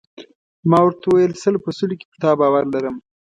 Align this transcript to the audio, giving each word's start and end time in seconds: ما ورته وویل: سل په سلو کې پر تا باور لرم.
ما 0.69 0.79
ورته 0.83 1.05
وویل: 1.07 1.33
سل 1.43 1.55
په 1.63 1.69
سلو 1.77 1.95
کې 1.99 2.05
پر 2.09 2.17
تا 2.23 2.29
باور 2.39 2.63
لرم. 2.73 2.95